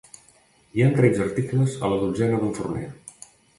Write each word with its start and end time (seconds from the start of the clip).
Hi 0.77 0.83
han 0.85 0.95
tretze 0.95 1.23
articles 1.27 1.77
a 1.85 1.93
la 1.93 2.01
dotzena 2.07 2.43
d'un 2.43 2.59
forner. 2.63 2.85